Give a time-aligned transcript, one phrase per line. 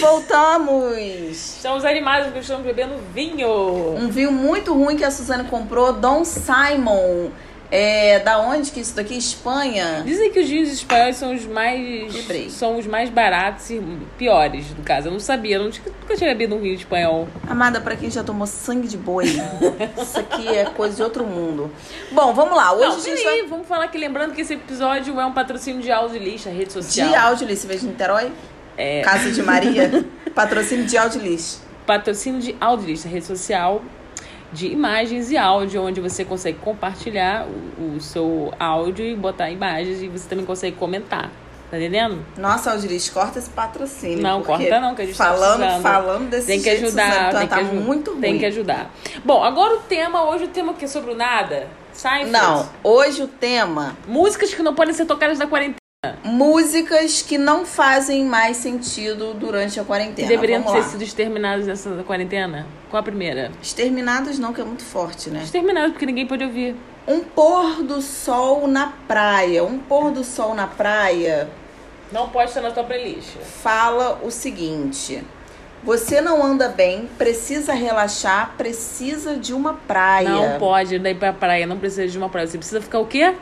[0.00, 0.96] voltamos!
[1.56, 3.94] Estamos animados porque estamos bebendo vinho.
[3.96, 7.30] Um vinho muito ruim que a Suzane comprou, Dom Simon.
[7.68, 9.16] É, da onde que isso daqui?
[9.16, 10.02] Espanha?
[10.04, 12.48] Dizem que os vinhos espanhóis são os mais Lembrei.
[12.48, 13.82] são os mais baratos e
[14.16, 15.08] piores, no caso.
[15.08, 15.70] Eu não sabia, eu não
[16.00, 17.26] nunca tinha bebido um vinho espanhol.
[17.48, 19.24] Amada, pra quem já tomou sangue de boi,
[20.00, 21.68] isso aqui é coisa de outro mundo.
[22.12, 22.72] Bom, vamos lá.
[22.72, 23.48] Hoje Não, a gente peraí, vai...
[23.48, 26.72] vamos falar aqui, lembrando que esse episódio é um patrocínio de áudio lixo, a rede
[26.72, 27.08] social.
[27.08, 28.30] De Audilis, veja Niterói?
[28.76, 29.00] É.
[29.02, 30.04] Casa de Maria.
[30.34, 31.62] Patrocínio de Audilis.
[31.86, 33.80] patrocínio de Audiolist, a rede social
[34.52, 37.46] de imagens e áudio, onde você consegue compartilhar
[37.78, 41.30] o, o seu áudio e botar imagens e você também consegue comentar.
[41.70, 42.24] Tá entendendo?
[42.38, 44.22] Nossa, Audilis, corta esse patrocínio.
[44.22, 45.82] Não, corta não, que a gente tá falando, precisando.
[45.82, 48.20] falando desse Tem que jeito, ajudar, Suzane, tá, tem que, tá aju- muito ruim.
[48.20, 48.90] tem que ajudar.
[49.24, 51.66] Bom, agora o tema, hoje o tema que é sobre o nada.
[51.92, 52.30] Seinfeld.
[52.30, 55.76] Não, hoje o tema Músicas que não podem ser tocadas na quarentena.
[56.24, 60.28] Músicas que não fazem mais sentido durante a Que quarentena.
[60.28, 60.88] deveriam Vamos ter lá.
[60.92, 62.66] sido exterminadas nessa quarentena.
[62.90, 63.50] Qual a primeira?
[63.62, 65.42] Exterminadas não, que é muito forte, né?
[65.42, 66.76] Exterminadas porque ninguém pode ouvir.
[67.06, 69.64] Um pôr do sol na praia.
[69.64, 71.48] Um pôr do sol na praia
[72.12, 73.28] Não pode estar na tua playlist.
[73.62, 75.22] fala o seguinte:
[75.84, 80.28] você não anda bem, precisa relaxar, precisa de uma praia.
[80.28, 82.46] Não pode ir pra praia, não precisa de uma praia.
[82.46, 83.34] Você precisa ficar o quê?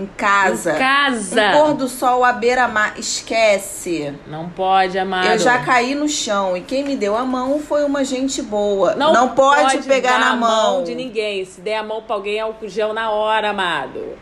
[0.00, 0.72] Em casa.
[0.72, 1.48] Em casa.
[1.48, 2.94] Um pôr do sol à beira-mar.
[2.98, 4.14] Esquece.
[4.26, 5.28] Não pode, amado.
[5.28, 8.94] Eu já caí no chão e quem me deu a mão foi uma gente boa.
[8.94, 10.82] Não, pode, pegar dar na a mão.
[10.82, 11.44] de ninguém.
[11.44, 14.16] Se der a mão pra alguém, é álcool gel na hora, amado.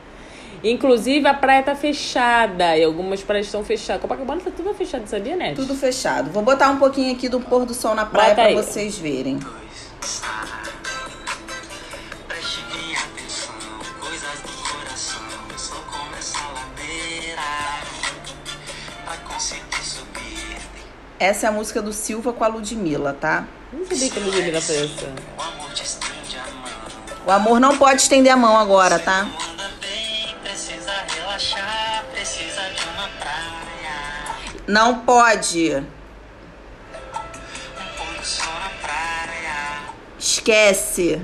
[0.65, 2.77] Inclusive, a praia tá fechada.
[2.77, 4.03] E algumas praias estão fechadas.
[4.03, 5.55] Copacabana tá tudo fechado, sabia, Net?
[5.55, 6.31] Tudo fechado.
[6.31, 8.55] Vou botar um pouquinho aqui do pôr do sol na praia Bota pra aí.
[8.57, 9.39] vocês verem.
[10.01, 10.23] Preste
[21.19, 23.44] Essa é a música do Silva com a Ludmilla, tá?
[23.72, 25.12] Não sabia que a Ludmilla essa.
[27.27, 29.23] O amor não pode estender a mão agora, tá?
[29.23, 34.61] Anda bem, precisa relaxar, precisa de uma praia.
[34.67, 35.83] Não pode.
[40.18, 41.20] Esquece.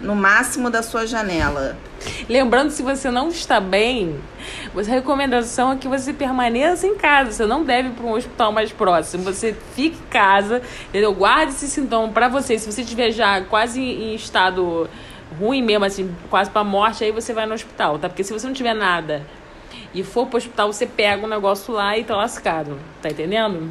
[0.00, 1.76] No máximo da sua janela.
[2.28, 4.20] Lembrando, se você não está bem,
[4.76, 7.32] a recomendação é que você permaneça em casa.
[7.32, 9.24] Você não deve ir para um hospital mais próximo.
[9.24, 11.12] Você fique em casa, entendeu?
[11.14, 12.58] Guarde esse sintoma para você.
[12.58, 14.88] Se você estiver já quase em estado
[15.38, 18.08] ruim mesmo, assim, quase para morte, aí você vai no hospital, tá?
[18.08, 19.22] Porque se você não tiver nada
[19.94, 22.78] e for pro hospital, você pega o negócio lá e tá lascado.
[23.00, 23.70] Tá entendendo?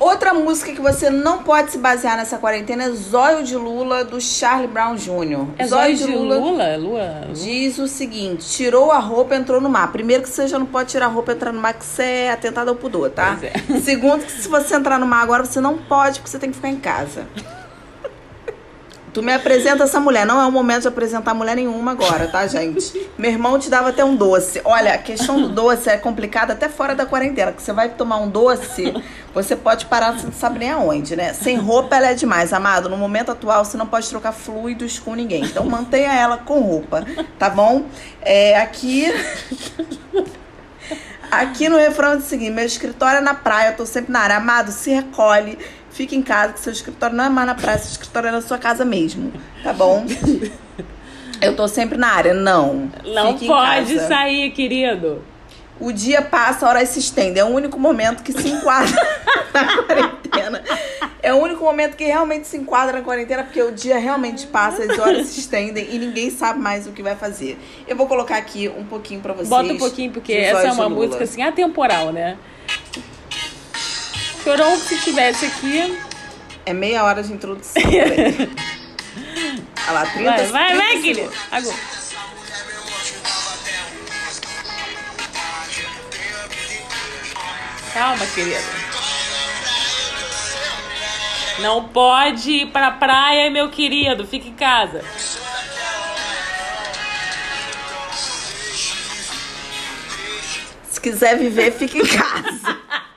[0.00, 4.18] Outra música que você não pode se basear nessa quarentena é Zóio de Lula, do
[4.18, 5.46] Charlie Brown Jr.
[5.58, 6.38] É zóio de Lula?
[6.38, 6.76] Lula?
[6.78, 7.28] Lua?
[7.34, 9.92] Diz o seguinte: tirou a roupa, entrou no mar.
[9.92, 12.02] Primeiro, que você já não pode tirar a roupa e entrar no mar, que você
[12.02, 13.38] é atentado ao pudor, tá?
[13.42, 13.78] É.
[13.80, 16.56] Segundo, que se você entrar no mar agora, você não pode, porque você tem que
[16.56, 17.26] ficar em casa.
[19.12, 20.24] Tu me apresenta essa mulher.
[20.24, 23.10] Não é o momento de apresentar mulher nenhuma agora, tá, gente?
[23.18, 24.60] Meu irmão te dava até um doce.
[24.64, 27.50] Olha, a questão do doce é complicada até fora da quarentena.
[27.50, 28.94] Que você vai tomar um doce,
[29.34, 31.32] você pode parar, você não sabe nem aonde, né?
[31.32, 32.88] Sem roupa ela é demais, amado.
[32.88, 35.44] No momento atual, você não pode trocar fluidos com ninguém.
[35.44, 37.04] Então mantenha ela com roupa,
[37.38, 37.86] tá bom?
[38.22, 39.06] É, aqui.
[41.30, 44.20] Aqui no refrão diz o seguinte: meu escritório é na praia, eu tô sempre na
[44.20, 44.36] área.
[44.36, 45.56] Amado, se recolhe,
[46.00, 48.40] fica em casa, que seu escritório não é mais na praia, seu escritório é na
[48.40, 49.30] sua casa mesmo,
[49.62, 50.06] tá bom?
[51.42, 52.32] Eu tô sempre na área.
[52.32, 52.90] Não.
[53.04, 55.22] Não fique pode sair, querido.
[55.78, 57.38] O dia passa, a hora se estende.
[57.38, 58.94] É o único momento que se enquadra
[59.52, 60.62] na quarentena.
[61.22, 64.82] É o único momento que realmente se enquadra na quarentena, porque o dia realmente passa,
[64.82, 67.58] as horas se estendem e ninguém sabe mais o que vai fazer.
[67.88, 69.48] Eu vou colocar aqui um pouquinho pra vocês.
[69.48, 72.36] Bota um pouquinho, porque essa é uma música assim atemporal, né?
[74.42, 75.98] Chorão, se tivesse aqui.
[76.64, 77.82] É meia hora de introdução.
[77.82, 78.50] peraí.
[79.88, 81.32] Olha lá, 30 Vai, vai, 30 vai, querido.
[81.50, 81.76] Agora.
[87.92, 88.60] Calma, querida.
[91.58, 94.26] Não pode ir pra praia, meu querido.
[94.26, 95.04] Fica em casa.
[100.88, 102.78] Se quiser viver, fica em casa.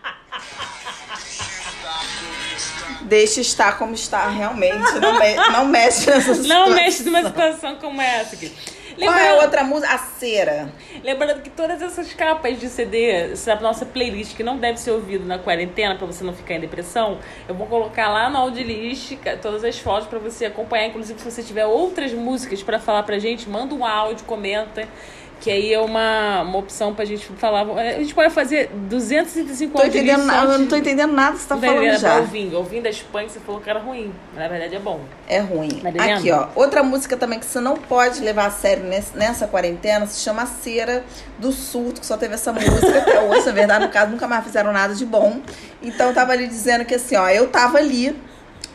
[3.14, 5.00] Deixa estar como está realmente.
[5.00, 6.44] Não, me- não mexe nessa situação.
[6.68, 8.52] Não mexe numa situação como essa aqui.
[8.98, 9.94] Qual é a outra música?
[9.94, 10.72] A cera.
[11.04, 15.26] Lembrando que todas essas capas de CD, essa nossa playlist que não deve ser ouvido
[15.26, 17.18] na quarentena pra você não ficar em depressão,
[17.48, 20.88] eu vou colocar lá no Audilist ca- todas as fotos pra você acompanhar.
[20.88, 24.88] Inclusive, se você tiver outras músicas pra falar pra gente, manda um áudio, comenta.
[25.44, 27.64] Que aí é uma, uma opção pra gente falar.
[27.78, 31.58] A gente pode fazer 265 Tô entendendo, eu não tô entendendo nada que você tá
[31.58, 32.18] falando entendendo, já.
[32.20, 32.56] Ouvindo.
[32.58, 34.14] Ouvindo a Espanha, você falou que era ruim.
[34.34, 35.02] Mas na verdade é bom.
[35.28, 35.68] É ruim.
[35.82, 36.16] Tá?
[36.16, 36.48] Aqui, ó.
[36.56, 40.46] Outra música também que você não pode levar a sério nesse- nessa quarentena se chama
[40.46, 41.04] Cera
[41.38, 43.46] do Surto, que só teve essa música até hoje.
[43.46, 45.42] Na verdade, no caso, nunca mais fizeram nada de bom.
[45.82, 48.16] Então, eu tava ali dizendo que assim, ó, eu tava ali,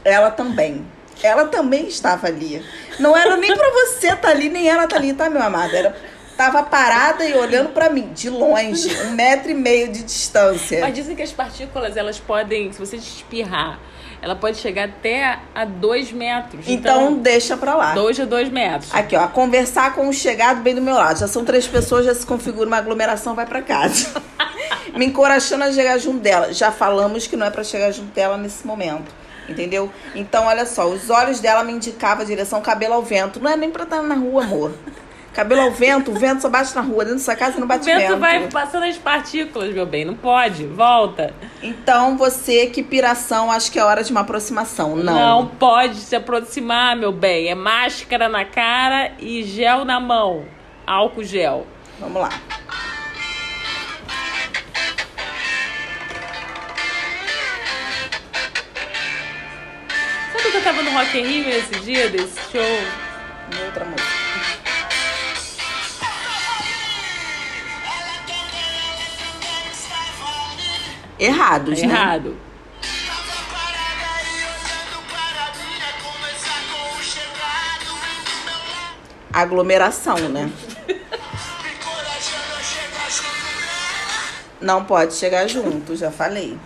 [0.04, 0.84] ela também.
[1.22, 2.62] Ela também estava ali.
[3.00, 5.74] Não era nem pra você estar ali, nem ela tá ali, tá, meu amado?
[5.74, 5.96] Era,
[6.38, 10.81] tava parada e olhando pra mim, de longe, um metro e meio de distância.
[10.82, 13.81] Mas dizem que as partículas, elas podem, se você espirrar,
[14.23, 16.64] ela pode chegar até a 2 metros.
[16.69, 17.93] Então, deixa pra lá.
[17.93, 18.94] 2 a 2 metros.
[18.94, 21.19] Aqui, ó, conversar com o chegado bem do meu lado.
[21.19, 24.23] Já são três pessoas, já se configura uma aglomeração, vai pra casa.
[24.94, 26.52] Me encorajando a chegar junto dela.
[26.52, 29.12] Já falamos que não é pra chegar junto dela nesse momento.
[29.49, 29.90] Entendeu?
[30.14, 33.40] Então, olha só, os olhos dela me indicavam a direção cabelo ao vento.
[33.40, 34.73] Não é nem pra estar na rua, amor.
[35.38, 37.05] Cabelo ao vento, o vento só bate na rua.
[37.05, 40.05] Dentro da sua casa não O bate vento vai passando as partículas, meu bem.
[40.05, 40.67] Não pode.
[40.67, 41.32] Volta.
[41.62, 44.96] Então, você, que piração, acho que é hora de uma aproximação.
[44.96, 45.14] Não.
[45.14, 47.46] Não pode se aproximar, meu bem.
[47.46, 50.44] É máscara na cara e gel na mão.
[50.85, 51.64] Álcool gel.
[52.00, 52.31] Vamos lá.
[60.32, 63.64] Sabe que eu tava no Rock in Rio esse dia desse show?
[63.67, 64.17] Outra música.
[71.18, 71.84] Errados, né?
[71.84, 72.36] Errado.
[79.32, 80.50] Aglomeração, né?
[84.60, 86.58] Não pode chegar junto, já falei.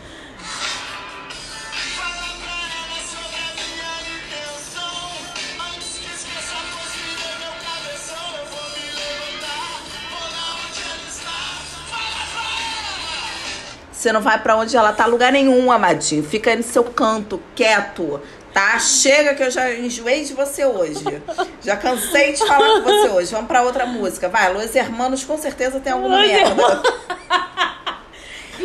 [14.02, 16.24] Você não vai pra onde ela tá, lugar nenhum, amadinho.
[16.24, 18.20] Fica aí no seu canto, quieto,
[18.52, 18.76] tá?
[18.80, 21.22] Chega que eu já enjoei de você hoje.
[21.62, 23.30] Já cansei de falar com você hoje.
[23.30, 24.28] Vamos pra outra música.
[24.28, 26.82] Vai, Los Hermanos com certeza tem alguma Los merda.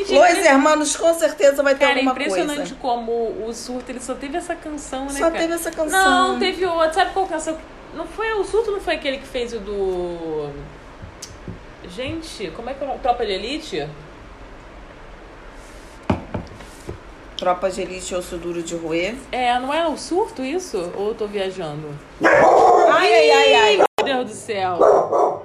[0.09, 2.75] Los Hermanos com certeza vai ter Cara, é alguma impressionante coisa.
[2.81, 5.11] como o surto ele só teve essa canção, né?
[5.11, 5.37] Só cara?
[5.37, 6.29] teve essa canção.
[6.29, 6.93] Não, teve outra.
[6.93, 7.55] Sabe qual canção?
[7.93, 10.49] Não foi o surto, não foi aquele que fez o do.
[11.95, 13.87] Gente, como é que é o Tropa de Elite?
[17.37, 19.15] Tropa de Elite, Osso Duro de Roer.
[19.31, 20.91] É, não era o surto isso?
[20.95, 21.87] Ou eu tô viajando?
[22.23, 23.77] Ai, ai, ai, ai.
[24.03, 25.43] Meu Deus do céu.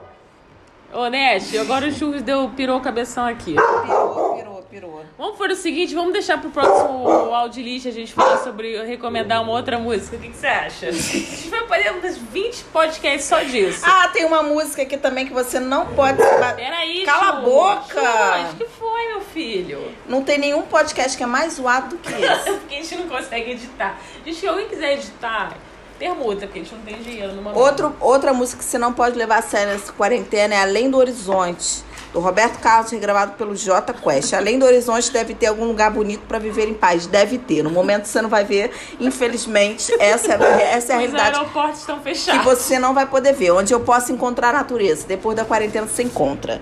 [0.95, 3.55] Ô, Nete, agora o churros deu, pirou o cabeção aqui.
[3.55, 5.03] Pirou, pirou, pirou.
[5.17, 9.53] Vamos fazer o seguinte, vamos deixar pro próximo Audilist a gente falar sobre recomendar uma
[9.53, 10.17] outra música.
[10.17, 10.89] O que, que você acha?
[10.89, 13.83] A gente vai fazer uns 20 podcasts só disso.
[13.87, 16.19] Ah, tem uma música aqui também que você não pode...
[16.57, 17.45] Peraí, Cala a Churros.
[17.45, 17.85] boca!
[18.01, 19.81] Churros, que foi, filho?
[20.09, 22.51] Não tem nenhum podcast que é mais zoado do que esse.
[22.61, 23.99] Porque a gente não consegue editar.
[24.25, 25.57] Gente, se alguém quiser editar,
[25.99, 27.57] permuta, porque a gente não tem dinheiro momento.
[27.59, 30.97] Outro, outra música que você não pode levar a sério nessa quarentena é Além do
[30.99, 34.33] Horizonte, do Roberto Carlos, regravado pelo J Quest.
[34.35, 37.07] Além do Horizonte deve ter algum lugar bonito pra viver em paz.
[37.07, 37.63] Deve ter.
[37.63, 41.81] No momento você não vai ver, infelizmente, essa, é- essa é a Os realidade aeroportos
[41.81, 42.45] estão que fechados.
[42.45, 43.53] você não vai poder ver.
[43.53, 45.07] Onde eu posso encontrar a natureza.
[45.07, 46.61] Depois da quarentena você encontra.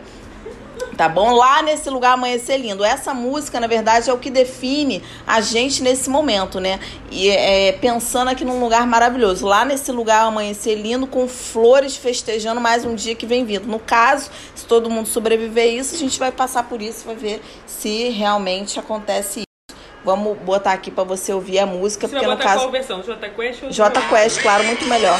[1.01, 1.33] Tá bom?
[1.33, 2.85] Lá nesse lugar amanhecer lindo.
[2.85, 6.79] Essa música, na verdade, é o que define a gente nesse momento, né?
[7.11, 9.47] E é, pensando aqui num lugar maravilhoso.
[9.47, 13.67] Lá nesse lugar amanhecer lindo, com flores festejando mais um dia que vem vindo.
[13.67, 17.17] No caso, se todo mundo sobreviver a isso, a gente vai passar por isso, vai
[17.17, 19.81] ver se realmente acontece isso.
[20.05, 22.65] Vamos botar aqui pra você ouvir a música, Você porque vai no botar caso.
[22.65, 23.01] qual versão?
[23.01, 25.19] J Quest ou J Quest, claro, muito melhor.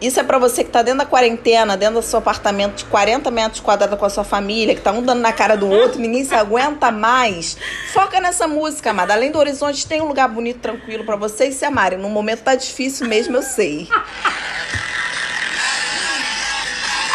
[0.00, 3.30] Isso é pra você que tá dentro da quarentena, dentro do seu apartamento de 40
[3.30, 6.24] metros quadrados com a sua família, que tá um dando na cara do outro, ninguém
[6.24, 7.58] se aguenta mais.
[7.92, 9.12] Foca nessa música, amada.
[9.12, 11.98] Além do horizonte, tem um lugar bonito, tranquilo pra vocês se amarem.
[11.98, 13.88] No momento tá difícil mesmo, eu sei.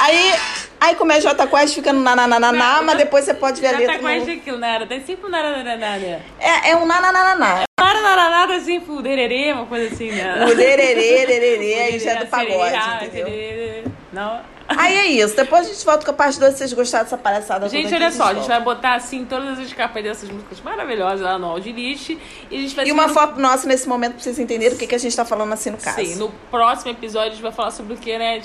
[0.02, 0.36] Aí,
[0.80, 3.98] aí como é J Quest, fica no nananana, mas depois você pode ver a letra.
[3.98, 4.86] J Quest é aquilo, nada.
[4.86, 6.22] Tem sempre um nada.
[6.40, 7.65] É, é um nananana.
[7.80, 10.46] Nada, assim, fudererê, uma coisa assim, né?
[10.46, 13.92] O lererê, lererê, aí já é do pagode, Ah, entendeu?
[14.14, 14.42] Não.
[14.68, 15.36] Aí é isso.
[15.36, 18.12] Depois a gente volta com a parte 2 se vocês gostaram dessa palhaçada Gente, olha
[18.12, 22.10] só, a gente vai botar assim todas as capas dessas músicas maravilhosas lá no Audilist.
[22.50, 24.80] E a gente vai E uma no- foto nossa nesse momento pra vocês entenderem o
[24.80, 25.98] que, que a gente tá falando assim no caso.
[25.98, 28.42] Sim, no próximo episódio a gente vai falar sobre o que, né?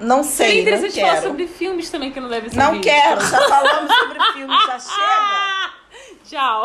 [0.00, 2.84] Não Seria sei, não interessante falar sobre filmes também que não deve ser Não visto.
[2.84, 5.74] quero, já falamos sobre filmes, já chega.
[6.28, 6.62] Tchau.